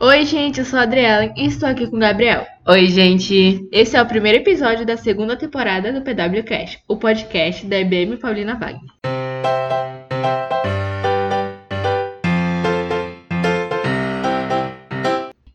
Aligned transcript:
Oi, 0.00 0.24
gente, 0.24 0.60
eu 0.60 0.64
sou 0.64 0.78
a 0.78 0.82
Adriela 0.82 1.34
e 1.36 1.46
estou 1.46 1.68
aqui 1.68 1.84
com 1.88 1.96
o 1.96 1.98
Gabriel. 1.98 2.46
Oi, 2.68 2.86
gente! 2.86 3.68
Esse 3.72 3.96
é 3.96 4.00
o 4.00 4.06
primeiro 4.06 4.38
episódio 4.38 4.86
da 4.86 4.96
segunda 4.96 5.36
temporada 5.36 5.92
do 5.92 6.02
PWCast, 6.02 6.84
o 6.86 6.96
podcast 6.96 7.66
da 7.66 7.80
IBM 7.80 8.16
Paulina 8.16 8.54
Wagner. 8.54 8.92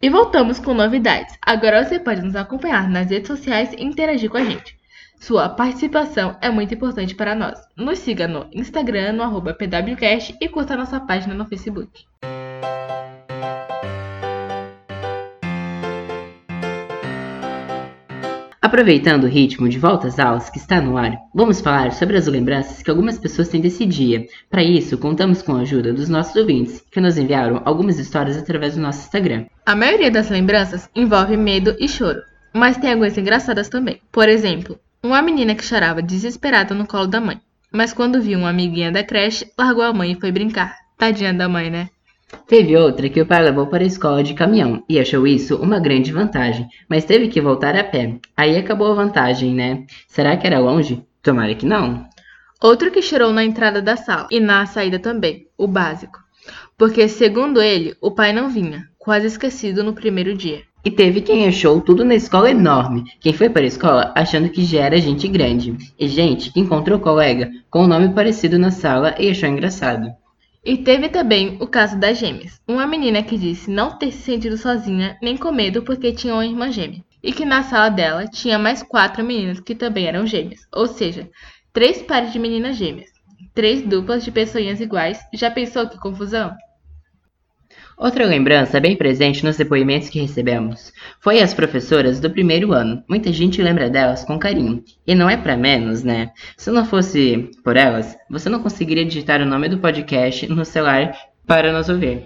E 0.01 0.09
voltamos 0.09 0.59
com 0.59 0.73
novidades. 0.73 1.37
Agora 1.41 1.85
você 1.85 1.97
pode 1.97 2.21
nos 2.21 2.35
acompanhar 2.35 2.89
nas 2.89 3.09
redes 3.09 3.29
sociais 3.29 3.71
e 3.71 3.81
interagir 3.81 4.29
com 4.29 4.35
a 4.35 4.43
gente. 4.43 4.77
Sua 5.21 5.47
participação 5.47 6.35
é 6.41 6.49
muito 6.49 6.73
importante 6.73 7.15
para 7.15 7.33
nós. 7.33 7.57
Nos 7.77 7.99
siga 7.99 8.27
no 8.27 8.49
Instagram, 8.51 9.13
no 9.13 9.41
PWCast 9.41 10.35
e 10.41 10.49
curta 10.49 10.75
nossa 10.75 10.99
página 10.99 11.33
no 11.33 11.45
Facebook. 11.45 12.05
Aproveitando 18.63 19.25
o 19.25 19.27
ritmo 19.27 19.67
de 19.67 19.77
volta 19.77 20.07
às 20.07 20.17
aulas 20.17 20.49
que 20.49 20.57
está 20.57 20.79
no 20.79 20.97
ar, 20.97 21.17
vamos 21.35 21.59
falar 21.59 21.91
sobre 21.91 22.15
as 22.15 22.27
lembranças 22.27 22.81
que 22.81 22.89
algumas 22.89 23.19
pessoas 23.19 23.49
têm 23.49 23.59
desse 23.59 23.85
dia. 23.85 24.25
Para 24.49 24.63
isso, 24.63 24.97
contamos 24.97 25.41
com 25.41 25.57
a 25.57 25.59
ajuda 25.59 25.91
dos 25.91 26.07
nossos 26.07 26.33
ouvintes, 26.37 26.81
que 26.89 27.01
nos 27.01 27.17
enviaram 27.17 27.61
algumas 27.65 27.99
histórias 27.99 28.37
através 28.37 28.75
do 28.75 28.81
nosso 28.81 29.01
Instagram. 29.01 29.47
A 29.65 29.75
maioria 29.75 30.09
das 30.09 30.29
lembranças 30.29 30.89
envolve 30.95 31.35
medo 31.35 31.75
e 31.77 31.89
choro, 31.89 32.21
mas 32.53 32.77
tem 32.77 32.91
algumas 32.91 33.17
engraçadas 33.17 33.67
também. 33.67 33.99
Por 34.09 34.29
exemplo, 34.29 34.79
uma 35.03 35.21
menina 35.21 35.55
que 35.55 35.65
chorava 35.65 36.01
desesperada 36.01 36.73
no 36.73 36.87
colo 36.87 37.07
da 37.07 37.19
mãe, 37.19 37.41
mas 37.69 37.91
quando 37.91 38.21
viu 38.21 38.39
uma 38.39 38.51
amiguinha 38.51 38.93
da 38.93 39.03
creche, 39.03 39.45
largou 39.59 39.83
a 39.83 39.91
mãe 39.91 40.13
e 40.13 40.19
foi 40.21 40.31
brincar. 40.31 40.77
Tadinha 40.97 41.33
da 41.33 41.49
mãe, 41.49 41.69
né? 41.69 41.89
Teve 42.47 42.75
outra 42.77 43.09
que 43.09 43.21
o 43.21 43.25
pai 43.25 43.41
levou 43.43 43.67
para 43.67 43.83
a 43.83 43.87
escola 43.87 44.23
de 44.23 44.33
caminhão 44.33 44.83
e 44.87 44.99
achou 44.99 45.25
isso 45.25 45.55
uma 45.55 45.79
grande 45.79 46.11
vantagem, 46.11 46.67
mas 46.89 47.05
teve 47.05 47.27
que 47.27 47.41
voltar 47.41 47.75
a 47.75 47.83
pé. 47.83 48.17
Aí 48.35 48.57
acabou 48.57 48.91
a 48.91 48.95
vantagem, 48.95 49.53
né? 49.53 49.85
Será 50.07 50.35
que 50.37 50.45
era 50.45 50.59
longe? 50.59 51.03
Tomara 51.21 51.55
que 51.55 51.65
não. 51.65 52.05
Outro 52.61 52.91
que 52.91 53.01
chorou 53.01 53.33
na 53.33 53.43
entrada 53.43 53.81
da 53.81 53.95
sala 53.95 54.27
e 54.31 54.39
na 54.39 54.65
saída 54.65 54.99
também, 54.99 55.47
o 55.57 55.67
básico. 55.67 56.19
Porque, 56.77 57.07
segundo 57.07 57.61
ele, 57.61 57.95
o 58.01 58.11
pai 58.11 58.33
não 58.33 58.49
vinha, 58.49 58.87
quase 58.97 59.27
esquecido 59.27 59.83
no 59.83 59.93
primeiro 59.93 60.35
dia. 60.35 60.61
E 60.85 60.91
teve 60.91 61.21
quem 61.21 61.47
achou 61.47 61.79
tudo 61.79 62.03
na 62.03 62.13
escola 62.13 62.51
enorme. 62.51 63.05
Quem 63.21 63.31
foi 63.31 63.49
para 63.49 63.61
a 63.61 63.67
escola 63.67 64.11
achando 64.15 64.49
que 64.49 64.65
já 64.65 64.81
era 64.81 64.99
gente 64.99 65.27
grande. 65.29 65.77
E 65.97 66.07
gente 66.09 66.51
que 66.51 66.59
encontrou 66.59 66.99
colega 66.99 67.49
com 67.69 67.83
um 67.83 67.87
nome 67.87 68.09
parecido 68.09 68.59
na 68.59 68.69
sala 68.69 69.15
e 69.17 69.29
achou 69.29 69.47
engraçado. 69.47 70.13
E 70.65 70.77
teve 70.77 71.09
também 71.09 71.57
o 71.59 71.67
caso 71.67 71.99
das 71.99 72.17
gêmeas. 72.17 72.61
Uma 72.65 72.87
menina 72.87 73.21
que 73.21 73.37
disse 73.37 73.69
não 73.69 73.97
ter 73.97 74.11
se 74.13 74.19
sentido 74.19 74.57
sozinha 74.57 75.17
nem 75.21 75.35
com 75.35 75.51
medo 75.51 75.83
porque 75.83 76.13
tinha 76.13 76.33
uma 76.33 76.45
irmã 76.45 76.71
gêmea. 76.71 77.03
E 77.21 77.33
que 77.33 77.43
na 77.43 77.63
sala 77.63 77.89
dela 77.89 78.27
tinha 78.27 78.57
mais 78.57 78.81
quatro 78.81 79.25
meninas 79.25 79.59
que 79.59 79.75
também 79.75 80.07
eram 80.07 80.25
gêmeas. 80.25 80.61
Ou 80.73 80.87
seja, 80.87 81.29
três 81.73 82.01
pares 82.01 82.31
de 82.31 82.39
meninas 82.39 82.77
gêmeas. 82.77 83.09
Três 83.53 83.81
duplas 83.81 84.23
de 84.23 84.31
pessoinhas 84.31 84.79
iguais. 84.79 85.19
Já 85.33 85.51
pensou 85.51 85.89
que 85.89 85.99
confusão? 85.99 86.55
Outra 87.97 88.25
lembrança 88.25 88.79
bem 88.79 88.95
presente 88.95 89.45
nos 89.45 89.57
depoimentos 89.57 90.09
que 90.09 90.19
recebemos 90.19 90.91
foi 91.19 91.41
as 91.41 91.53
professoras 91.53 92.19
do 92.19 92.29
primeiro 92.29 92.73
ano. 92.73 93.03
Muita 93.07 93.31
gente 93.31 93.61
lembra 93.61 93.89
delas 93.89 94.23
com 94.23 94.39
carinho. 94.39 94.83
E 95.05 95.13
não 95.13 95.29
é 95.29 95.37
para 95.37 95.55
menos, 95.55 96.03
né? 96.03 96.31
Se 96.57 96.71
não 96.71 96.85
fosse 96.85 97.51
por 97.63 97.77
elas, 97.77 98.17
você 98.29 98.49
não 98.49 98.61
conseguiria 98.61 99.05
digitar 99.05 99.41
o 99.41 99.45
nome 99.45 99.69
do 99.69 99.77
podcast 99.77 100.47
no 100.47 100.65
celular 100.65 101.15
para 101.45 101.71
nos 101.71 101.89
ouvir. 101.89 102.25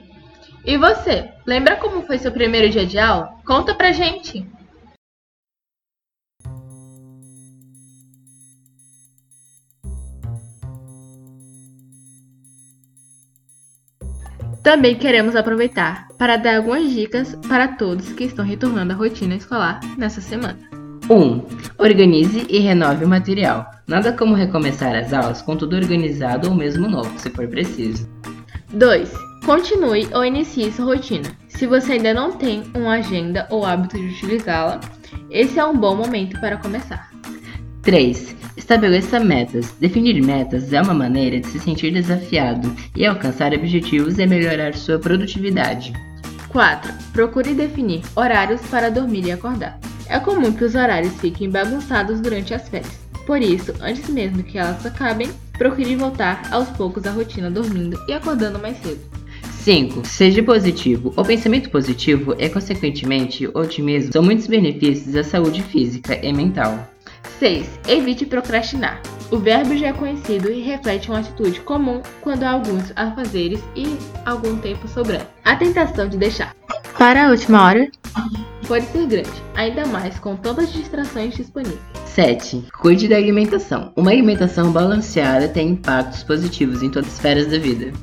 E 0.66 0.78
você, 0.78 1.30
lembra 1.46 1.76
como 1.76 2.02
foi 2.02 2.18
seu 2.18 2.32
primeiro 2.32 2.70
dia 2.70 2.86
de 2.86 2.98
aula? 2.98 3.30
Conta 3.46 3.74
pra 3.76 3.92
gente! 3.92 4.57
Também 14.68 14.96
queremos 14.96 15.34
aproveitar 15.34 16.10
para 16.18 16.36
dar 16.36 16.58
algumas 16.58 16.92
dicas 16.92 17.34
para 17.48 17.70
todos 17.70 18.12
que 18.12 18.26
estão 18.26 18.44
retornando 18.44 18.92
à 18.92 18.98
rotina 18.98 19.34
escolar 19.34 19.80
nessa 19.98 20.20
semana. 20.20 20.60
1. 21.10 21.14
Um, 21.16 21.42
organize 21.78 22.46
e 22.50 22.60
renove 22.60 23.06
o 23.06 23.08
material. 23.08 23.66
Nada 23.88 24.12
como 24.12 24.36
recomeçar 24.36 24.94
as 24.94 25.14
aulas 25.14 25.42
com 25.42 25.56
tudo 25.56 25.78
organizado 25.78 26.50
ou 26.50 26.54
mesmo 26.54 26.90
novo, 26.90 27.18
se 27.18 27.30
for 27.30 27.48
preciso. 27.48 28.10
2. 28.74 29.10
Continue 29.46 30.10
ou 30.14 30.26
inicie 30.26 30.70
sua 30.74 30.84
rotina. 30.84 31.30
Se 31.48 31.66
você 31.66 31.94
ainda 31.94 32.14
não 32.14 32.34
tem 32.34 32.64
uma 32.76 32.96
agenda 32.96 33.48
ou 33.50 33.66
hábito 33.66 33.98
de 33.98 34.08
utilizá-la, 34.08 34.82
esse 35.30 35.58
é 35.58 35.64
um 35.64 35.78
bom 35.78 35.96
momento 35.96 36.38
para 36.42 36.58
começar. 36.58 37.10
3. 37.84 38.36
Estabeleça 38.58 39.20
metas. 39.20 39.74
Definir 39.80 40.20
metas 40.22 40.74
é 40.74 40.82
uma 40.82 40.94
maneira 40.94 41.40
de 41.40 41.48
se 41.48 41.60
sentir 41.60 41.92
desafiado 41.92 42.76
e 42.96 43.06
alcançar 43.06 43.54
objetivos 43.54 44.18
e 44.18 44.26
melhorar 44.26 44.74
sua 44.74 44.98
produtividade. 44.98 45.94
4. 46.50 46.92
Procure 47.14 47.54
definir 47.54 48.02
horários 48.16 48.60
para 48.62 48.90
dormir 48.90 49.26
e 49.26 49.32
acordar. 49.32 49.80
É 50.10 50.20
comum 50.20 50.52
que 50.52 50.64
os 50.64 50.74
horários 50.74 51.14
fiquem 51.22 51.50
bagunçados 51.50 52.20
durante 52.20 52.54
as 52.54 52.68
férias. 52.68 53.00
Por 53.28 53.42
isso, 53.42 53.74
antes 53.80 54.10
mesmo 54.10 54.42
que 54.42 54.58
elas 54.58 54.86
acabem, 54.86 55.30
procure 55.58 55.96
voltar 55.96 56.42
aos 56.52 56.70
poucos 56.70 57.06
à 57.06 57.12
rotina 57.12 57.52
dormindo 57.52 58.00
e 58.08 58.14
acordando 58.14 58.58
mais 58.58 58.78
cedo. 58.78 59.02
5. 59.68 60.08
Seja 60.08 60.42
positivo. 60.42 61.14
O 61.16 61.24
pensamento 61.24 61.70
positivo 61.70 62.34
e, 62.40 62.50
consequentemente, 62.50 63.48
o 63.48 63.60
otimismo 63.60 64.14
são 64.14 64.24
muitos 64.24 64.48
benefícios 64.48 65.14
à 65.16 65.24
saúde 65.24 65.62
física 65.62 66.18
e 66.26 66.32
mental. 66.32 66.90
6. 67.40 67.80
Evite 67.88 68.26
procrastinar. 68.26 69.02
O 69.30 69.38
verbo 69.38 69.76
já 69.76 69.88
é 69.88 69.94
conhecido 69.94 70.50
e 70.52 70.62
reflete 70.62 71.10
uma 71.10 71.20
atitude 71.20 71.60
comum 71.62 72.02
quando 72.22 72.44
há 72.44 72.52
alguns 72.52 72.94
afazeres 72.96 73.62
e 73.76 73.98
algum 74.26 74.58
tempo 74.58 74.88
sobrando. 74.88 75.28
A 75.44 75.56
tentação 75.56 76.08
de 76.08 76.18
deixar 76.18 76.56
para 76.98 77.28
a 77.28 77.30
última 77.30 77.64
hora 77.64 77.92
pode 78.68 78.86
ser 78.88 79.06
grande, 79.06 79.44
ainda 79.56 79.86
mais 79.86 80.18
com 80.20 80.36
todas 80.36 80.66
as 80.66 80.74
distrações 80.74 81.36
disponíveis. 81.36 81.80
7. 82.06 82.64
Cuide 82.80 83.08
da 83.08 83.16
alimentação. 83.16 83.92
Uma 83.96 84.12
alimentação 84.12 84.72
balanceada 84.72 85.48
tem 85.48 85.70
impactos 85.70 86.24
positivos 86.24 86.82
em 86.82 86.90
todas 86.90 87.10
as 87.10 87.16
esferas 87.16 87.48
da 87.48 87.60
vida. 87.60 87.94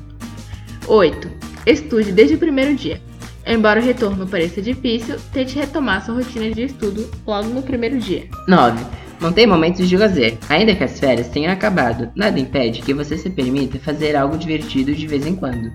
8. 0.87 1.29
Estude 1.65 2.11
desde 2.11 2.35
o 2.35 2.39
primeiro 2.39 2.73
dia. 2.75 3.01
Embora 3.45 3.81
o 3.81 3.83
retorno 3.83 4.25
pareça 4.25 4.61
difícil, 4.61 5.17
tente 5.33 5.55
retomar 5.55 6.03
sua 6.03 6.15
rotina 6.15 6.49
de 6.51 6.63
estudo 6.63 7.09
logo 7.27 7.49
no 7.49 7.61
primeiro 7.61 7.99
dia. 7.99 8.27
9. 8.47 9.04
Mantém 9.25 9.47
momentos 9.47 9.89
de 9.89 9.97
lazer. 9.97 10.37
Ainda 10.47 10.75
que 10.75 10.83
as 10.83 10.99
férias 10.99 11.29
tenham 11.29 11.51
acabado, 11.51 12.11
nada 12.15 12.39
impede 12.39 12.83
que 12.83 12.93
você 12.93 13.17
se 13.17 13.27
permita 13.27 13.79
fazer 13.79 14.15
algo 14.15 14.37
divertido 14.37 14.93
de 14.93 15.07
vez 15.07 15.25
em 15.25 15.35
quando. 15.35 15.73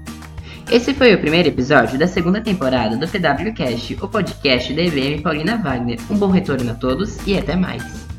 Esse 0.71 0.94
foi 0.94 1.12
o 1.12 1.19
primeiro 1.19 1.49
episódio 1.49 1.99
da 1.99 2.06
segunda 2.06 2.41
temporada 2.41 2.97
do 2.97 3.09
PWCast, 3.09 3.99
o 4.00 4.06
podcast 4.06 4.72
da 4.72 4.83
EVM 4.83 5.21
Paulina 5.21 5.56
Wagner. 5.56 5.99
Um 6.09 6.16
bom 6.16 6.28
retorno 6.28 6.71
a 6.71 6.75
todos 6.75 7.19
e 7.27 7.37
até 7.37 7.56
mais. 7.56 8.09